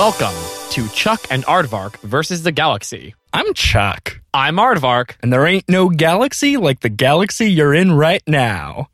[0.00, 0.34] Welcome
[0.70, 3.14] to Chuck and Aardvark versus the Galaxy.
[3.34, 5.16] I'm Chuck, I'm Aardvark.
[5.22, 8.88] and there ain't no galaxy like the galaxy you're in right now.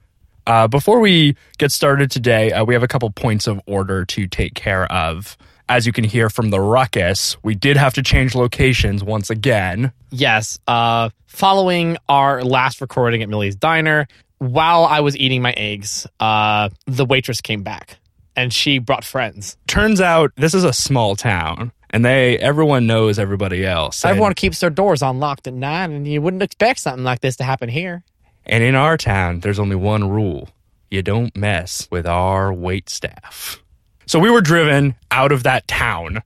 [0.48, 4.26] Uh, before we get started today, uh, we have a couple points of order to
[4.26, 5.36] take care of.
[5.68, 9.92] As you can hear from the ruckus, we did have to change locations once again.
[10.10, 16.04] Yes, uh, following our last recording at Millie's Diner, while I was eating my eggs,
[16.18, 17.96] uh, the waitress came back
[18.36, 19.56] and she brought friends.
[19.66, 24.04] Turns out this is a small town, and they everyone knows everybody else.
[24.04, 27.36] And- Everyone keeps their doors unlocked at night, and you wouldn't expect something like this
[27.36, 28.04] to happen here.
[28.44, 30.48] And in our town, there's only one rule
[30.90, 33.60] you don't mess with our wait staff.
[34.06, 36.22] So we were driven out of that town,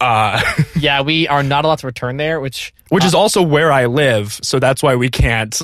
[0.00, 0.40] uh,
[0.78, 4.38] yeah, we are not allowed to return there, which which is also where I live.
[4.42, 5.60] So that's why we can't.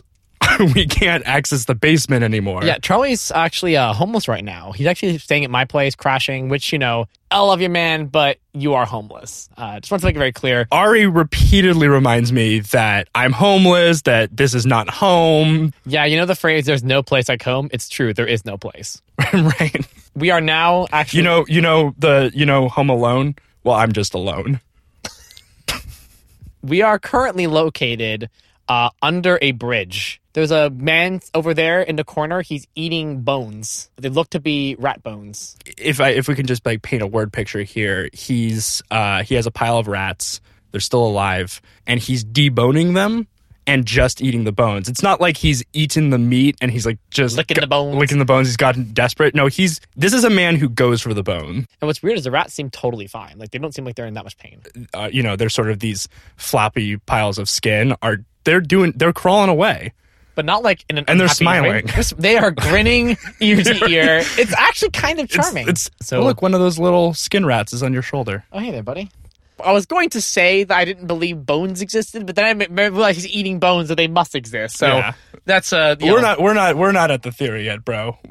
[0.74, 2.64] we can't access the basement anymore.
[2.64, 4.72] Yeah, Charlie's actually uh, homeless right now.
[4.72, 6.48] He's actually staying at my place, crashing.
[6.48, 9.48] Which you know, I love you, man, but you are homeless.
[9.56, 10.68] Uh, just want to make it very clear.
[10.70, 15.72] Ari repeatedly reminds me that I'm homeless, that this is not home.
[15.86, 18.14] Yeah, you know the phrase "there's no place like home." It's true.
[18.14, 19.00] There is no place.
[19.32, 19.86] right.
[20.14, 21.18] We are now actually.
[21.18, 23.34] You know, you know the you know Home Alone.
[23.64, 24.60] Well, I'm just alone.
[26.62, 28.28] we are currently located
[28.68, 30.21] uh, under a bridge.
[30.34, 32.40] There's a man over there in the corner.
[32.42, 33.90] He's eating bones.
[33.96, 35.56] They look to be rat bones.
[35.78, 39.34] if I if we can just like paint a word picture here, he's uh he
[39.34, 40.40] has a pile of rats.
[40.70, 43.26] They're still alive, and he's deboning them
[43.66, 44.88] and just eating the bones.
[44.88, 47.94] It's not like he's eaten the meat and he's like just Licking the bones.
[47.96, 48.48] licking the bones.
[48.48, 49.34] He's gotten desperate.
[49.34, 51.66] No, he's this is a man who goes for the bone.
[51.80, 53.38] And what's weird is the rats seem totally fine.
[53.38, 54.62] Like they don't seem like they're in that much pain.
[54.94, 57.94] Uh, you know, they're sort of these floppy piles of skin.
[58.00, 58.94] Are they're doing?
[58.96, 59.92] They're crawling away.
[60.34, 61.86] But not like in an And they're smiling.
[62.16, 64.22] They are grinning ear to ear.
[64.38, 65.68] It's actually kind of charming.
[65.68, 68.44] It's, it's so oh, look, one of those little skin rats is on your shoulder.
[68.52, 69.10] Oh, hey there, buddy.
[69.62, 73.20] I was going to say that I didn't believe bones existed, but then I realized
[73.20, 74.76] he's eating bones, so they must exist.
[74.76, 75.12] So Yeah.
[75.44, 76.40] that's uh, We're know, not.
[76.40, 76.76] We're not.
[76.76, 78.18] We're not at the theory yet, bro.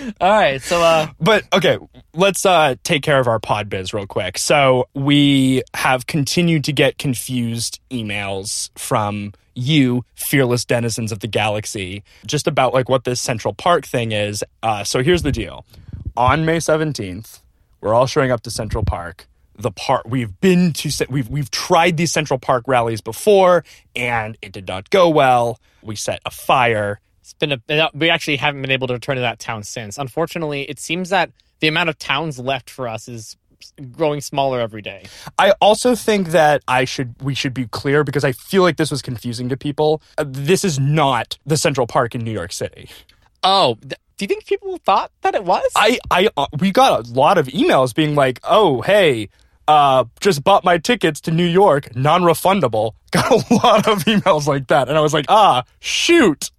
[0.20, 0.60] all right.
[0.62, 1.78] So uh, But okay,
[2.14, 4.38] let's uh take care of our pod biz real quick.
[4.38, 12.02] So we have continued to get confused emails from you, fearless denizens of the galaxy,
[12.26, 14.44] just about like what this Central Park thing is.
[14.62, 15.64] Uh, so here's the deal:
[16.16, 17.40] on May seventeenth,
[17.80, 19.26] we're all showing up to Central Park.
[19.56, 24.52] The park we've been to, we've we've tried these Central Park rallies before, and it
[24.52, 25.60] did not go well.
[25.82, 27.00] We set a fire.
[27.30, 29.98] It's been a we actually haven't been able to return to that town since.
[29.98, 31.30] Unfortunately, it seems that
[31.60, 33.36] the amount of towns left for us is
[33.92, 35.04] growing smaller every day.
[35.38, 38.90] I also think that I should we should be clear because I feel like this
[38.90, 40.02] was confusing to people.
[40.18, 42.88] Uh, this is not the Central Park in New York City.
[43.42, 45.64] Oh, th- do you think people thought that it was?
[45.76, 49.28] I I uh, we got a lot of emails being like, "Oh, hey,
[49.68, 54.68] uh just bought my tickets to New York, non-refundable." Got a lot of emails like
[54.68, 56.50] that and I was like, "Ah, shoot."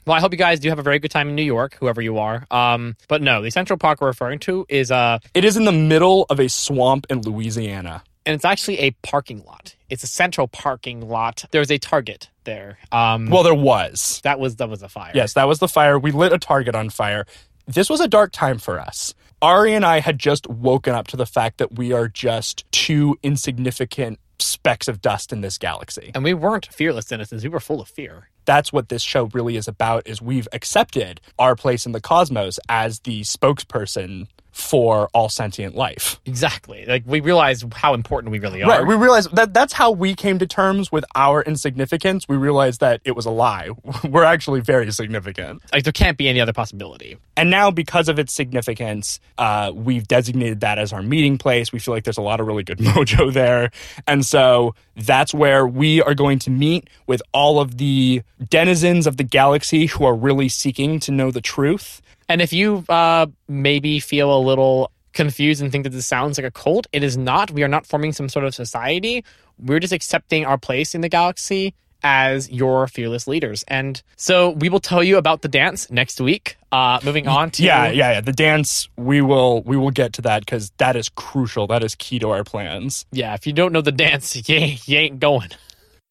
[0.06, 2.00] Well, I hope you guys do have a very good time in New York, whoever
[2.02, 2.46] you are.
[2.50, 5.72] Um, but no, the Central Park we're referring to is uh, It is in the
[5.72, 8.02] middle of a swamp in Louisiana.
[8.26, 9.74] and it's actually a parking lot.
[9.90, 11.44] It's a central parking lot.
[11.52, 12.78] There's a Target there.
[12.92, 14.20] Um, Well, there was.
[14.24, 15.12] that was that was a fire.
[15.14, 15.98] Yes, that was the fire.
[15.98, 17.26] We lit a target on fire.
[17.66, 19.14] This was a dark time for us.
[19.40, 23.16] Ari and I had just woken up to the fact that we are just two
[23.22, 26.10] insignificant specks of dust in this galaxy.
[26.14, 27.42] and we weren't fearless citizens.
[27.42, 28.28] We were full of fear.
[28.44, 32.58] That's what this show really is about is we've accepted our place in the cosmos
[32.68, 36.20] as the spokesperson for all sentient life.
[36.24, 36.86] Exactly.
[36.86, 38.70] Like we realize how important we really are.
[38.70, 38.86] Right.
[38.86, 42.28] We realized that that's how we came to terms with our insignificance.
[42.28, 43.70] We realized that it was a lie.
[44.08, 45.60] We're actually very significant.
[45.72, 47.16] like there can't be any other possibility.
[47.36, 51.72] And now, because of its significance, uh, we've designated that as our meeting place.
[51.72, 53.72] We feel like there's a lot of really good mojo there.
[54.06, 59.16] And so that's where we are going to meet with all of the denizens of
[59.16, 62.00] the galaxy who are really seeking to know the truth.
[62.28, 66.46] And if you uh, maybe feel a little confused and think that this sounds like
[66.46, 67.50] a cult, it is not.
[67.50, 69.24] We are not forming some sort of society.
[69.58, 73.64] We're just accepting our place in the galaxy as your fearless leaders.
[73.66, 76.56] And so we will tell you about the dance next week.
[76.70, 78.20] Uh, moving on to Yeah, yeah, yeah.
[78.20, 81.66] The dance, we will we will get to that because that is crucial.
[81.66, 83.06] That is key to our plans.
[83.10, 83.32] yeah.
[83.34, 85.50] If you don't know the dance, you ain't, you ain't going.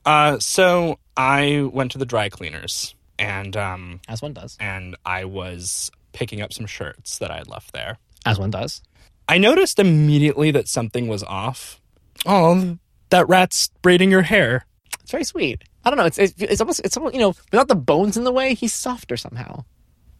[0.05, 4.57] Uh, so I went to the dry cleaners and um As one does.
[4.59, 7.97] and I was picking up some shirts that I had left there.
[8.25, 8.81] As one does.
[9.27, 11.81] I noticed immediately that something was off.
[12.25, 12.77] Oh,
[13.09, 14.65] that rat's braiding your hair.
[15.01, 15.63] It's very sweet.
[15.85, 16.05] I don't know.
[16.05, 18.73] It's it's, it's almost it's almost you know without the bones in the way, he's
[18.73, 19.65] softer somehow.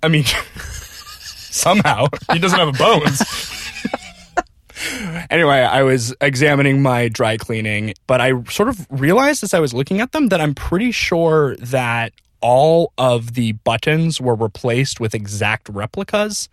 [0.02, 0.26] I mean,
[0.56, 2.08] somehow.
[2.32, 3.22] He doesn't have bones.
[5.30, 9.74] anyway, I was examining my dry cleaning, but I sort of realized as I was
[9.74, 12.14] looking at them that I'm pretty sure that
[12.44, 16.50] all of the buttons were replaced with exact replicas,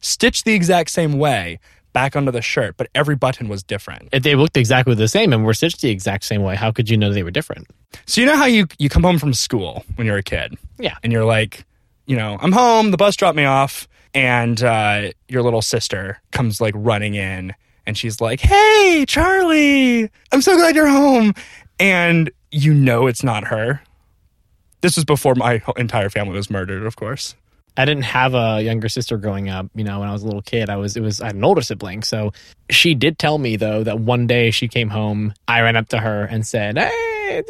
[0.00, 1.58] stitched the exact same way
[1.92, 4.08] back onto the shirt, but every button was different.
[4.12, 6.88] If they looked exactly the same and were stitched the exact same way, how could
[6.88, 7.68] you know they were different?
[8.06, 10.96] So you know how you you come home from school when you're a kid, Yeah.
[11.02, 11.64] and you're like,
[12.06, 12.90] you know, I'm home.
[12.90, 17.54] The bus dropped me off, and uh, your little sister comes like running in,
[17.86, 21.32] and she's like, "Hey, Charlie, I'm so glad you're home,"
[21.78, 23.80] and you know it's not her.
[24.84, 27.34] This was before my entire family was murdered, of course.
[27.74, 29.66] I didn't have a younger sister growing up.
[29.74, 31.42] You know, when I was a little kid, I was it was I had an
[31.42, 32.02] older sibling.
[32.02, 32.34] So
[32.68, 35.32] she did tell me though that one day she came home.
[35.48, 37.42] I ran up to her and said, "Hey,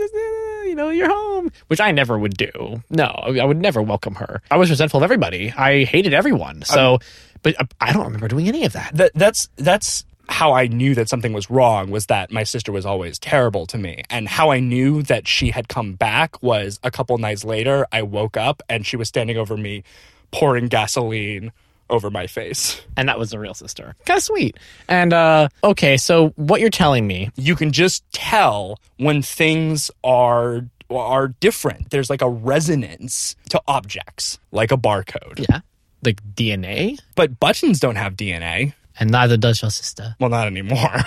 [0.65, 2.85] you know, you're home," which I never would do.
[2.89, 4.41] No, I would never welcome her.
[4.53, 5.53] I was resentful of everybody.
[5.57, 6.63] I hated everyone.
[6.63, 7.01] So,
[7.43, 8.95] but uh, I don't remember doing any of that.
[8.95, 10.05] that that's that's
[10.35, 13.79] how I knew that something was wrong was that my sister was always terrible to
[13.79, 14.03] me.
[14.11, 18.03] And how I knew that she had come back was a couple nights later I
[18.03, 19.85] woke up and she was standing over me
[20.33, 21.53] pouring gasoline
[21.89, 22.83] over my face.
[22.97, 23.95] And that was the real sister.
[24.07, 24.59] Kind of sweet.
[24.89, 30.63] And uh okay, so what you're telling me You can just tell when things are
[30.91, 31.91] are different.
[31.91, 35.47] There's like a resonance to objects, like a barcode.
[35.49, 35.61] Yeah.
[36.03, 36.99] Like DNA?
[37.15, 38.75] But buttons don't have DNA.
[38.99, 40.17] And neither does your sister.
[40.21, 40.79] Well, not anymore.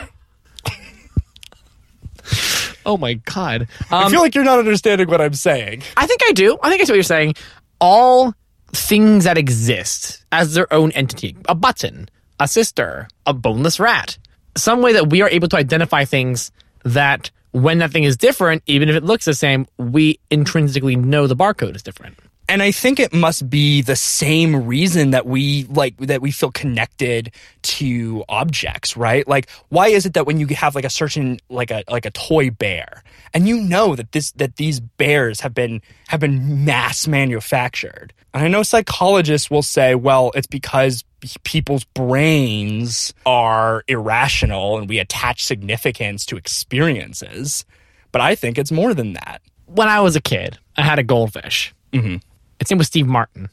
[2.85, 3.67] Oh my god.
[3.91, 5.83] I Um, feel like you're not understanding what I'm saying.
[5.97, 6.57] I think I do.
[6.63, 7.35] I think I see what you're saying.
[7.81, 8.33] All
[8.71, 12.07] things that exist as their own entity a button,
[12.39, 14.17] a sister, a boneless rat,
[14.55, 16.49] some way that we are able to identify things
[16.85, 21.27] that when that thing is different, even if it looks the same, we intrinsically know
[21.27, 22.17] the barcode is different.
[22.49, 26.51] And I think it must be the same reason that we like that we feel
[26.51, 27.31] connected
[27.63, 29.27] to objects, right?
[29.27, 32.11] Like why is it that when you have like a certain like a like a
[32.11, 33.03] toy bear
[33.33, 38.13] and you know that this that these bears have been have been mass manufactured.
[38.33, 41.03] And I know psychologists will say, well, it's because
[41.43, 47.65] people's brains are irrational and we attach significance to experiences.
[48.11, 49.41] But I think it's more than that.
[49.65, 51.73] When I was a kid, I had a goldfish.
[51.91, 52.17] Mm-hmm.
[52.59, 53.49] Its name was Steve Martin.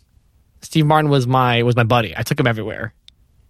[0.62, 2.14] Steve Martin was my was my buddy.
[2.16, 2.94] I took him everywhere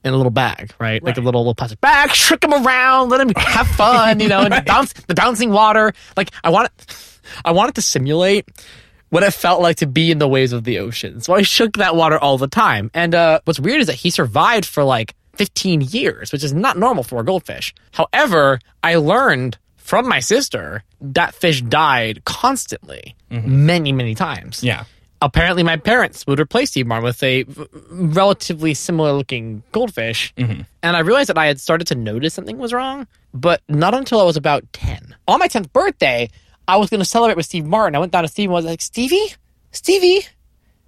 [0.04, 1.02] in a little bag, right?
[1.02, 2.10] Like a little little plastic bag.
[2.10, 5.92] Shook him around, let him have fun, you know, and bounce the bouncing water.
[6.16, 6.72] Like I wanted,
[7.44, 8.46] I wanted to simulate
[9.10, 11.20] what it felt like to be in the waves of the ocean.
[11.20, 12.90] So I shook that water all the time.
[12.92, 16.76] And uh, what's weird is that he survived for like 15 years, which is not
[16.76, 17.72] normal for a goldfish.
[17.92, 24.84] However, I learned from my sister that fish died constantly, many many times Yeah.
[25.24, 30.32] Apparently my parents would replace Steve Martin with a v- relatively similar looking goldfish.
[30.36, 34.20] And I realized that I had started to notice something was wrong, but not until
[34.20, 35.16] I was about 10.
[35.26, 36.28] On my 10th birthday,
[36.68, 37.96] I was going to celebrate with Steve Martin.
[37.96, 39.34] I went down to Steve and was like, Stevie?
[39.72, 40.26] Stevie?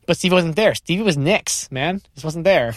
[0.07, 0.75] But Stevie wasn't there.
[0.75, 2.01] Stevie was Nick's, man.
[2.15, 2.75] Just wasn't there.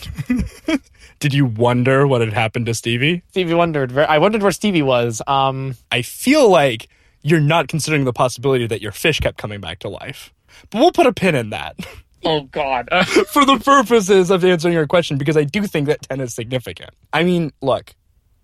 [1.20, 3.22] Did you wonder what had happened to Stevie?
[3.32, 3.96] Stevie wondered.
[3.98, 5.22] I wondered where Stevie was.
[5.28, 6.88] Um, I feel like
[7.22, 10.34] you're not considering the possibility that your fish kept coming back to life.
[10.70, 11.76] But we'll put a pin in that
[12.26, 12.90] oh, God.
[13.32, 16.92] for the purposes of answering your question because I do think that 10 is significant.
[17.14, 17.96] I mean, look,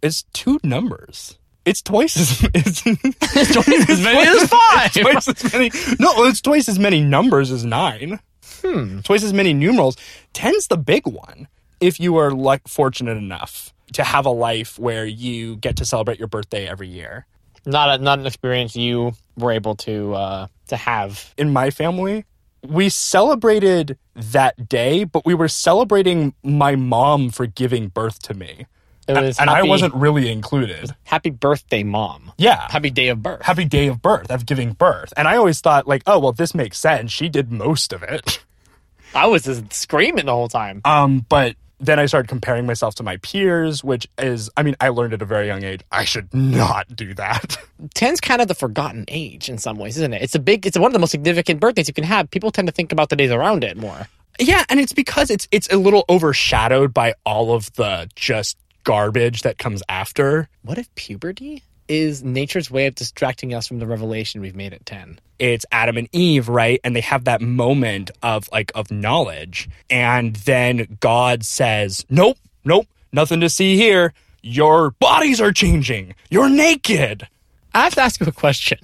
[0.01, 1.37] it's two numbers.
[1.65, 4.93] It's twice as it's, it's twice as many as five.
[4.93, 5.71] Twice as many.
[5.99, 8.19] No, it's twice as many numbers as nine.
[8.61, 8.99] Hmm.
[8.99, 9.97] Twice as many numerals.
[10.33, 11.47] Ten's the big one.
[11.79, 16.19] If you are like fortunate enough to have a life where you get to celebrate
[16.19, 17.25] your birthday every year.
[17.65, 21.33] not, a, not an experience you were able to uh, to have.
[21.37, 22.25] in my family,
[22.63, 28.65] we celebrated that day, but we were celebrating my mom for giving birth to me.
[29.07, 30.95] It was and I wasn't really included.
[31.03, 32.31] happy birthday, mom.
[32.37, 32.67] Yeah.
[32.71, 33.43] Happy day of birth.
[33.43, 35.13] Happy day of birth, of giving birth.
[35.15, 37.11] And I always thought, like, oh, well, this makes sense.
[37.11, 38.43] She did most of it.
[39.13, 40.81] I was just screaming the whole time.
[40.83, 44.89] Um, but then I started comparing myself to my peers, which is, I mean, I
[44.89, 47.57] learned at a very young age, I should not do that.
[47.93, 50.21] Ten's kind of the forgotten age in some ways, isn't it?
[50.21, 50.65] It's a big.
[50.65, 52.29] It's one of the most significant birthdays you can have.
[52.31, 54.07] People tend to think about the days around it more.
[54.39, 59.41] Yeah, and it's because it's it's a little overshadowed by all of the just garbage
[59.43, 60.49] that comes after.
[60.61, 64.85] What if puberty is nature's way of distracting us from the revelation we've made at
[64.85, 65.19] ten?
[65.39, 66.79] It's Adam and Eve, right?
[66.83, 72.87] And they have that moment of like of knowledge, and then God says, "Nope, nope,
[73.11, 74.13] nothing to see here.
[74.41, 76.15] Your bodies are changing.
[76.29, 77.27] You're naked."
[77.73, 78.79] I have to ask you a question.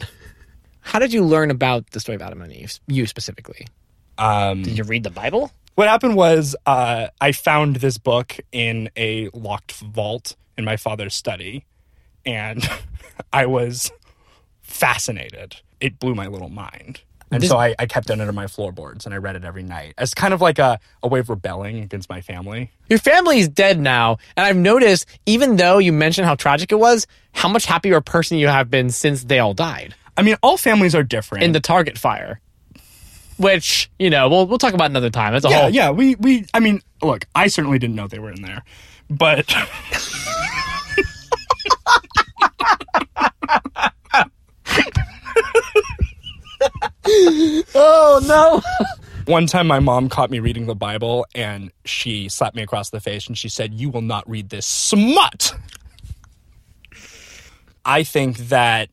[0.81, 2.79] How did you learn about the story of Adam and Eve?
[2.88, 3.67] You specifically.
[4.17, 5.51] Um, Did you read the Bible?
[5.75, 11.15] What happened was uh, I found this book in a locked vault in my father's
[11.15, 11.65] study,
[12.25, 12.67] and
[13.33, 13.91] I was
[14.61, 15.57] fascinated.
[15.79, 17.01] It blew my little mind.
[17.33, 19.63] And This- so I, I kept it under my floorboards and I read it every
[19.63, 22.71] night as kind of like a, a way of rebelling against my family.
[22.89, 27.07] Your family's dead now, and I've noticed, even though you mentioned how tragic it was,
[27.33, 30.57] how much happier a person you have been since they all died I mean, all
[30.57, 31.45] families are different.
[31.45, 32.41] in the Target fire.
[33.37, 35.31] Which you know, we'll we'll talk about another time.
[35.33, 35.69] That's a yeah, whole.
[35.69, 35.89] yeah.
[35.89, 38.61] We, we, I mean, look, I certainly didn't know they were in there,
[39.09, 39.51] but
[47.73, 48.61] Oh no!
[49.31, 53.00] One time, my mom caught me reading the Bible and she slapped me across the
[53.00, 55.55] face and she said, You will not read this smut.
[57.85, 58.89] I think that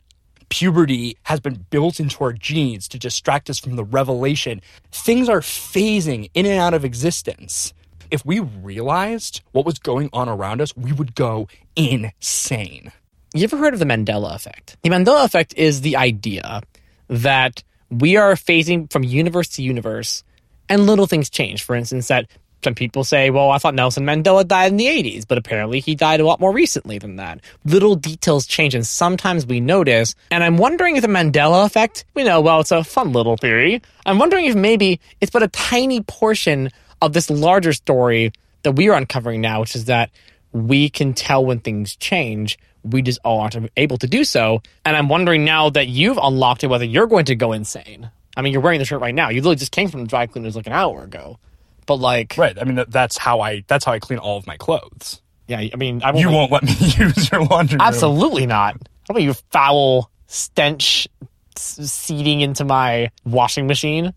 [0.49, 4.63] puberty has been built into our genes to distract us from the revelation.
[4.93, 7.75] Things are phasing in and out of existence.
[8.13, 12.93] If we realized what was going on around us, we would go insane.
[13.35, 14.77] You ever heard of the Mandela effect?
[14.83, 16.63] The Mandela effect is the idea
[17.09, 20.23] that we are phasing from universe to universe
[20.69, 21.63] and little things change.
[21.63, 22.27] For instance, that
[22.65, 25.95] some people say, well, I thought Nelson Mandela died in the 80s, but apparently he
[25.95, 27.41] died a lot more recently than that.
[27.65, 30.15] Little details change, and sometimes we notice.
[30.31, 33.81] And I'm wondering if the Mandela effect, we know, well, it's a fun little theory.
[34.07, 36.71] I'm wondering if maybe it's but a tiny portion
[37.01, 38.33] of this larger story
[38.65, 40.11] that we are uncovering now, which is that
[40.53, 42.59] we can tell when things change.
[42.83, 44.63] We just aren't able to do so.
[44.85, 48.11] And I'm wondering now that you've unlocked it, whether you're going to go insane.
[48.39, 49.29] I mean, you're wearing the shirt right now.
[49.31, 51.39] You literally just came from the dry cleaners like an hour ago.
[51.87, 52.57] But like, Right.
[52.59, 55.21] I mean, that, that's how I that's how I clean all of my clothes.
[55.49, 57.75] yeah, I mean, I won't You won't let me use your laundry.
[57.77, 57.81] room.
[57.87, 58.75] Absolutely not.
[58.75, 61.09] How about you foul stench
[61.57, 64.13] seeding into my washing machine?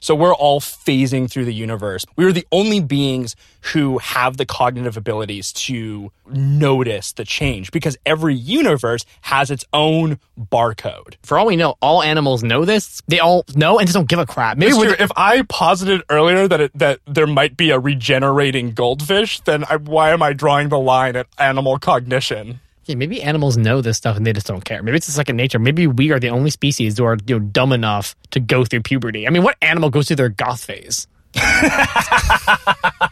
[0.00, 2.04] So we're all phasing through the universe.
[2.16, 3.36] We are the only beings
[3.72, 10.18] who have the cognitive abilities to notice the change because every universe has its own
[10.38, 11.16] barcode.
[11.22, 13.02] For all we know, all animals know this.
[13.08, 14.56] They all know and just don't give a crap.
[14.56, 19.40] Maybe we're If I posited earlier that it, that there might be a regenerating goldfish,
[19.40, 22.60] then I, why am I drawing the line at animal cognition?
[22.90, 24.82] Yeah, maybe animals know this stuff and they just don't care.
[24.82, 25.58] Maybe it's just second nature.
[25.58, 28.82] Maybe we are the only species who are you know dumb enough to go through
[28.82, 29.26] puberty.
[29.26, 31.06] I mean, what animal goes through their goth phase?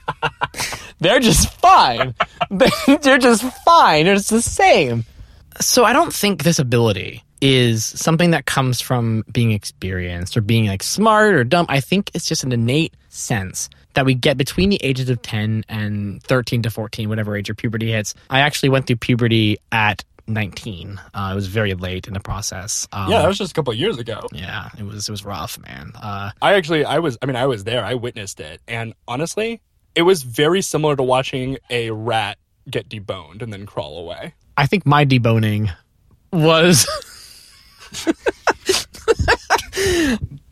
[1.00, 2.14] They're just fine.
[2.50, 4.06] They're just fine.
[4.06, 5.04] It's the same.
[5.60, 10.66] So I don't think this ability is something that comes from being experienced or being
[10.66, 11.66] like smart or dumb.
[11.68, 15.64] I think it's just an innate sense that we get between the ages of 10
[15.68, 18.14] and 13 to 14, whatever age your puberty hits.
[18.30, 21.00] I actually went through puberty at 19.
[21.14, 22.86] Uh, it was very late in the process.
[22.92, 24.20] Um, Yeah, that was just a couple of years ago.
[24.32, 25.92] yeah, it was it was rough, man.
[25.94, 27.82] Uh, I actually, I was, I mean, I was there.
[27.84, 29.60] I witnessed it, and honestly,
[29.94, 32.36] it was very similar to watching a rat
[32.70, 34.34] get deboned and then crawl away.
[34.56, 35.74] I think my deboning
[36.30, 36.86] was.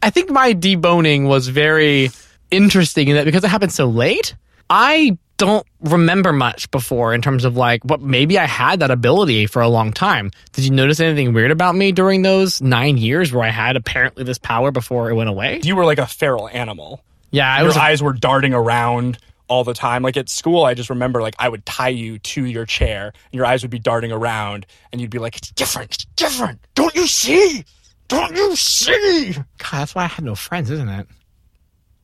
[0.02, 2.10] I think my deboning was very
[2.50, 4.34] interesting in that because it happened so late,
[4.70, 9.46] I don't remember much before in terms of like what maybe I had that ability
[9.46, 10.30] for a long time.
[10.52, 14.24] Did you notice anything weird about me during those nine years where I had apparently
[14.24, 15.60] this power before it went away?
[15.62, 17.02] You were like a feral animal.
[17.30, 17.76] Yeah, I Your was.
[17.76, 20.02] eyes were darting around all the time.
[20.02, 23.34] Like at school, I just remember like I would tie you to your chair, and
[23.34, 25.94] your eyes would be darting around, and you'd be like, "It's different.
[25.94, 26.60] It's different.
[26.74, 27.64] Don't you see?
[28.08, 31.06] Don't you see?" God, that's why I had no friends, isn't it?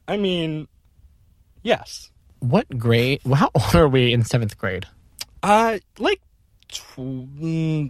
[0.09, 0.69] I mean,
[1.63, 2.11] yes.
[2.41, 3.21] What grade?
[3.33, 4.87] How old are we in seventh grade?
[5.43, 6.21] Uh, like,
[6.69, 6.99] tw-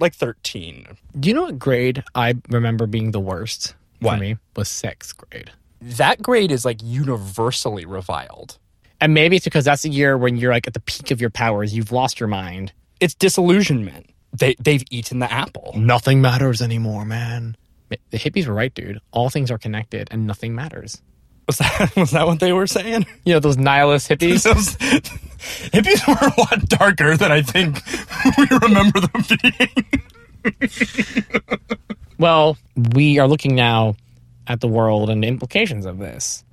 [0.00, 0.86] like thirteen.
[1.18, 4.14] Do you know what grade I remember being the worst What?
[4.14, 4.36] for me?
[4.56, 5.50] Was sixth grade.
[5.80, 8.58] That grade is like universally reviled.
[9.00, 11.30] And maybe it's because that's the year when you're like at the peak of your
[11.30, 11.74] powers.
[11.74, 12.72] You've lost your mind.
[13.00, 14.10] It's disillusionment.
[14.32, 15.72] They they've eaten the apple.
[15.76, 17.56] Nothing matters anymore, man.
[17.88, 19.00] The hippies were right, dude.
[19.10, 21.02] All things are connected and nothing matters.
[21.46, 23.06] Was that was that what they were saying?
[23.24, 24.42] You know, those nihilist hippies?
[24.44, 24.76] Those-
[25.72, 27.80] hippies were a lot darker than I think
[28.38, 29.86] we remember them being.
[32.18, 32.56] well,
[32.94, 33.96] we are looking now
[34.46, 36.44] at the world and the implications of this.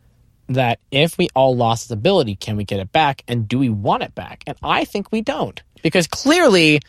[0.47, 3.21] That if we all lost this ability, can we get it back?
[3.27, 4.43] And do we want it back?
[4.47, 5.61] And I think we don't.
[5.83, 6.79] Because clearly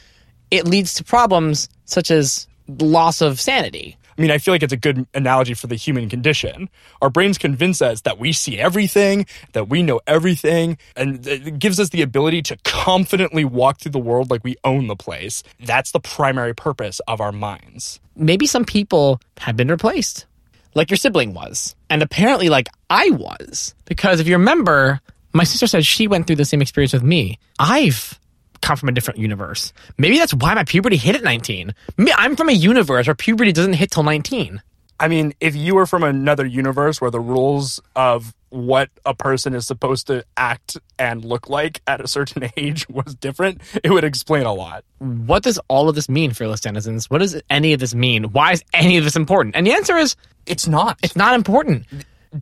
[0.50, 3.99] it leads to problems such as loss of sanity.
[4.21, 6.69] I mean, I feel like it's a good analogy for the human condition.
[7.00, 9.25] Our brains convince us that we see everything,
[9.55, 13.99] that we know everything, and it gives us the ability to confidently walk through the
[13.99, 15.43] world like we own the place.
[15.59, 17.99] That's the primary purpose of our minds.
[18.15, 20.27] maybe some people have been replaced.
[20.75, 21.75] like your sibling was.
[21.89, 23.75] And apparently, like I was.
[23.87, 25.00] Because if you remember,
[25.33, 27.39] my sister said she went through the same experience with me.
[27.59, 28.20] I've
[28.62, 29.73] come from a different universe.
[29.99, 31.75] Maybe that's why my puberty hit at 19.
[32.17, 34.62] I'm from a universe where puberty doesn't hit till 19.
[34.99, 39.55] I mean, if you were from another universe where the rules of what a person
[39.55, 44.05] is supposed to act and look like at a certain age was different, it would
[44.05, 44.85] explain a lot.
[44.99, 47.09] What does all of this mean, fearless denizens?
[47.09, 48.25] What does any of this mean?
[48.25, 49.57] Why is any of this important?
[49.57, 50.99] And the answer is It's not.
[51.02, 51.87] it's not important.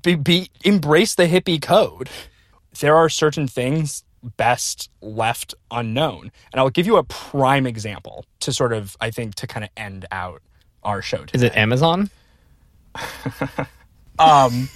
[0.03, 2.09] be, be embrace the hippie code.
[2.81, 4.03] There are certain things
[4.37, 6.31] best left unknown.
[6.53, 9.71] And I'll give you a prime example to sort of I think to kind of
[9.77, 10.43] end out
[10.83, 11.33] our show today.
[11.35, 12.11] Is it Amazon?
[14.19, 14.69] um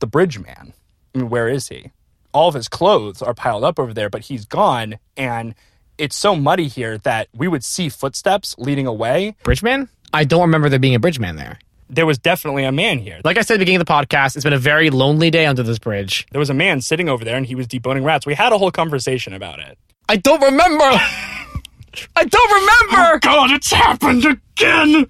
[0.00, 0.72] the bridge man.
[1.14, 1.90] I mean, where is he?
[2.32, 5.54] All of his clothes are piled up over there, but he's gone and
[5.98, 9.36] it's so muddy here that we would see footsteps leading away.
[9.44, 9.88] Bridgeman?
[10.12, 11.58] I don't remember there being a Bridgeman there.
[11.92, 13.20] There was definitely a man here.
[13.22, 15.44] Like I said at the beginning of the podcast, it's been a very lonely day
[15.44, 16.26] under this bridge.
[16.32, 18.24] There was a man sitting over there and he was deboning rats.
[18.24, 19.76] We had a whole conversation about it.
[20.08, 20.84] I don't remember.
[22.16, 23.18] I don't remember.
[23.18, 25.06] God, it's happened again.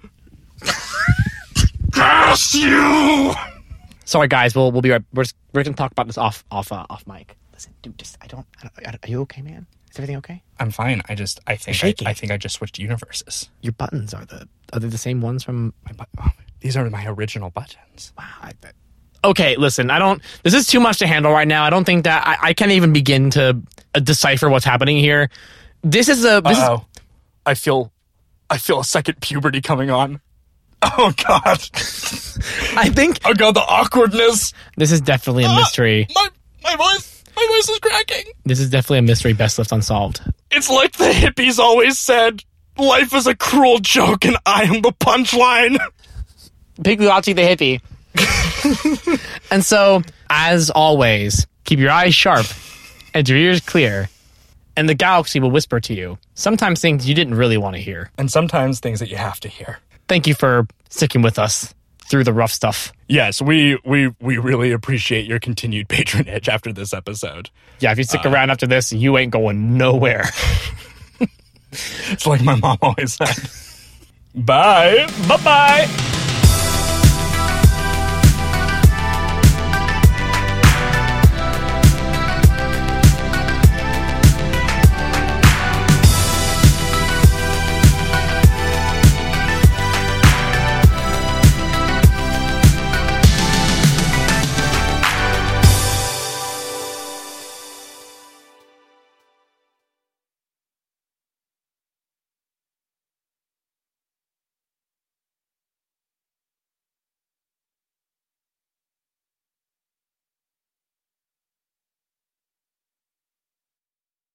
[1.93, 3.33] Curse you!
[4.03, 4.53] Sorry, guys.
[4.53, 5.03] We'll we'll be right.
[5.13, 7.37] We're just, we're gonna talk about this off off uh, off mic.
[7.53, 7.97] Listen, dude.
[7.97, 9.05] Just I don't, I don't.
[9.05, 9.67] Are you okay, man?
[9.89, 10.41] Is everything okay?
[10.59, 11.01] I'm fine.
[11.07, 13.49] I just, I think, I, I think I just switched universes.
[13.61, 15.73] Your buttons are the are they the same ones from?
[15.85, 16.29] My bu- oh,
[16.63, 18.13] these are my original buttons.
[18.17, 18.23] Wow.
[18.41, 18.53] I,
[19.25, 19.91] okay, listen.
[19.91, 20.21] I don't.
[20.43, 21.65] This is too much to handle right now.
[21.65, 23.61] I don't think that I, I can't even begin to
[23.93, 25.29] uh, decipher what's happening here.
[25.83, 26.39] This is a.
[26.41, 26.85] This is, Oh,
[27.45, 27.91] I feel,
[28.49, 30.19] I feel a second puberty coming on.
[30.97, 31.59] Oh God!
[32.75, 33.55] I think Oh God!
[33.55, 34.51] The awkwardness.
[34.75, 36.07] this is definitely a mystery.
[36.13, 36.27] My
[36.61, 38.25] my voice, my voice is cracking.
[38.43, 40.19] This is definitely a mystery best left unsolved.
[40.51, 42.43] It's like the hippies always said:
[42.77, 45.77] life is a cruel joke, and I am the punchline.
[46.83, 47.81] Pagliacci the hippie.
[49.51, 52.45] and so, as always, keep your eyes sharp
[53.13, 54.09] and your ears clear,
[54.77, 58.11] and the galaxy will whisper to you sometimes things you didn't really want to hear.
[58.17, 59.79] And sometimes things that you have to hear.
[60.07, 61.73] Thank you for sticking with us
[62.05, 62.91] through the rough stuff.
[63.07, 67.49] Yes, we we we really appreciate your continued patronage after this episode.
[67.79, 70.25] Yeah, if you stick uh, around after this, you ain't going nowhere.
[72.11, 73.49] It's like my mom always said.
[74.35, 75.07] Bye.
[75.27, 76.09] bye bye.